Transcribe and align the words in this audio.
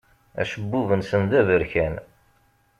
Acebbub-nsen 0.41 1.23
d 1.29 1.31
aberkan. 1.39 1.95